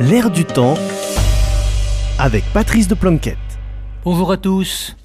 [0.00, 0.74] L'air du temps
[2.18, 3.38] avec Patrice de Planquette.
[4.04, 4.96] Bonjour à tous.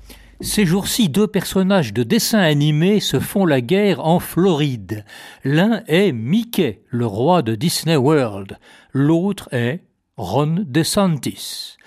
[0.42, 5.06] Ces jours-ci, deux personnages de dessins animés se font la guerre en Floride.
[5.44, 8.57] L'un est Mickey, le roi de Disney World.
[8.91, 9.83] L'autre est
[10.17, 11.77] Ron DeSantis.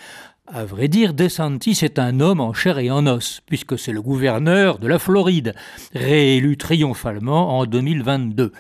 [0.46, 4.00] À vrai dire, DeSantis est un homme en chair et en os, puisque c'est le
[4.00, 5.56] gouverneur de la Floride,
[5.92, 8.52] réélu triomphalement en 2022.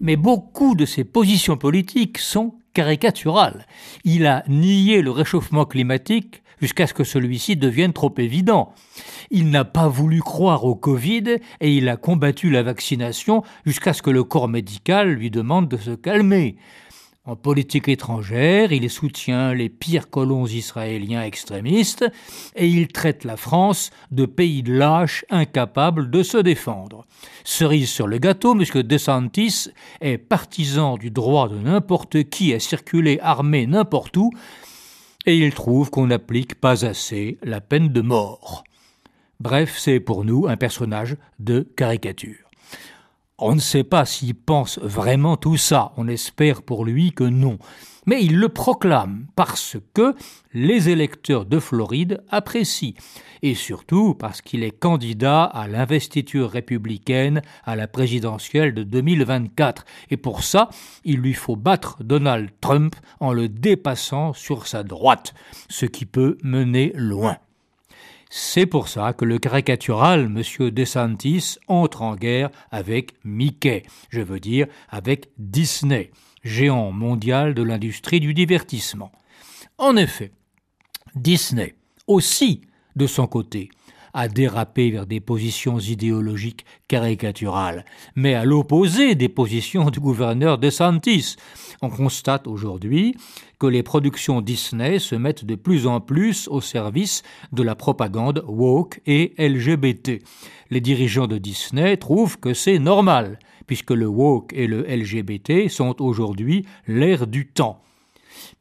[0.00, 3.66] Mais beaucoup de ses positions politiques sont caricaturales.
[4.04, 8.74] Il a nié le réchauffement climatique jusqu'à ce que celui-ci devienne trop évident.
[9.30, 14.02] Il n'a pas voulu croire au Covid et il a combattu la vaccination jusqu'à ce
[14.02, 16.56] que le corps médical lui demande de se calmer.
[17.30, 22.04] En politique étrangère, il soutient les pires colons israéliens extrémistes
[22.56, 27.06] et il traite la France de pays de lâches incapables de se défendre.
[27.44, 28.64] Cerise sur le gâteau, M.
[28.82, 29.68] DeSantis
[30.00, 34.32] est partisan du droit de n'importe qui à circuler armé n'importe où
[35.24, 38.64] et il trouve qu'on n'applique pas assez la peine de mort.
[39.38, 42.49] Bref, c'est pour nous un personnage de caricature.
[43.42, 47.58] On ne sait pas s'il pense vraiment tout ça, on espère pour lui que non.
[48.04, 50.14] Mais il le proclame parce que
[50.52, 52.92] les électeurs de Floride apprécient,
[53.40, 59.86] et surtout parce qu'il est candidat à l'investiture républicaine à la présidentielle de 2024.
[60.10, 60.68] Et pour ça,
[61.04, 65.32] il lui faut battre Donald Trump en le dépassant sur sa droite,
[65.70, 67.38] ce qui peut mener loin.
[68.32, 70.70] C'est pour ça que le caricatural M.
[70.70, 76.12] DeSantis entre en guerre avec Mickey, je veux dire avec Disney,
[76.44, 79.10] géant mondial de l'industrie du divertissement.
[79.78, 80.30] En effet,
[81.16, 81.74] Disney,
[82.06, 82.60] aussi
[82.94, 83.68] de son côté,
[84.14, 90.70] a dérapé vers des positions idéologiques caricaturales, mais à l'opposé des positions du gouverneur de
[90.70, 91.36] Santis.
[91.82, 93.14] On constate aujourd'hui
[93.58, 98.42] que les productions Disney se mettent de plus en plus au service de la propagande
[98.46, 100.22] woke et LGBT.
[100.70, 106.00] Les dirigeants de Disney trouvent que c'est normal, puisque le woke et le LGBT sont
[106.00, 107.82] aujourd'hui l'ère du temps.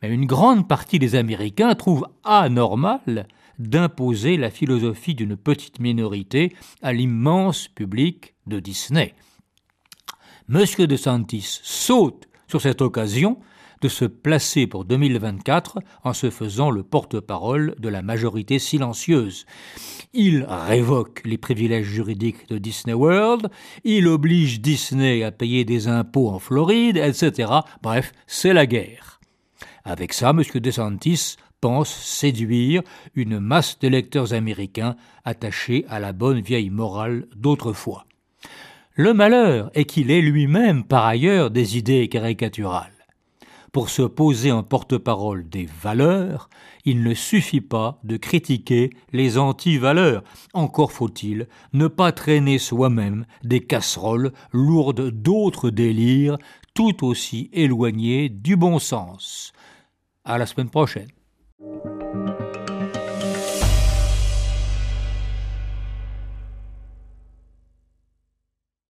[0.02, 3.28] Mais une grande partie des Américains trouvent anormal
[3.60, 9.14] d'imposer la philosophie d'une petite minorité à l'immense public de Disney.
[10.48, 13.38] Monsieur de Santis saute sur cette occasion
[13.82, 19.46] de se placer pour 2024 en se faisant le porte-parole de la majorité silencieuse.
[20.14, 23.50] Il révoque les privilèges juridiques de Disney World,
[23.84, 27.52] il oblige Disney à payer des impôts en Floride, etc.
[27.82, 29.20] Bref, c'est la guerre.
[29.86, 30.44] Avec ça, M.
[30.56, 32.82] DeSantis pense séduire
[33.16, 38.06] une masse d'électeurs américains attachés à la bonne vieille morale d'autrefois.
[38.96, 42.92] Le malheur est qu'il ait lui-même par ailleurs des idées caricaturales.
[43.72, 46.50] Pour se poser en porte-parole des valeurs,
[46.86, 50.24] il ne suffit pas de critiquer les anti-valeurs.
[50.54, 56.38] Encore faut-il ne pas traîner soi-même des casseroles lourdes d'autres délires
[56.74, 59.54] tout aussi éloignés du bon sens.
[60.26, 61.10] À la semaine prochaine.
[61.62, 61.89] you